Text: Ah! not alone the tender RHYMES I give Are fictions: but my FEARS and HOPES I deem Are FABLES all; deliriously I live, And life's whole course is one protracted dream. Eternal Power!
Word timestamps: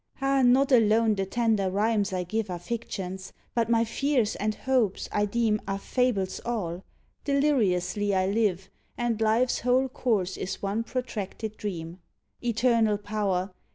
Ah! 0.19 0.41
not 0.41 0.71
alone 0.71 1.13
the 1.13 1.27
tender 1.27 1.69
RHYMES 1.69 2.11
I 2.11 2.23
give 2.23 2.49
Are 2.49 2.57
fictions: 2.57 3.33
but 3.53 3.69
my 3.69 3.85
FEARS 3.85 4.35
and 4.37 4.55
HOPES 4.55 5.07
I 5.11 5.25
deem 5.27 5.61
Are 5.67 5.77
FABLES 5.77 6.41
all; 6.43 6.83
deliriously 7.23 8.15
I 8.15 8.25
live, 8.25 8.71
And 8.97 9.21
life's 9.21 9.59
whole 9.59 9.87
course 9.89 10.37
is 10.37 10.59
one 10.59 10.83
protracted 10.83 11.55
dream. 11.55 11.99
Eternal 12.43 12.97
Power! 12.97 13.51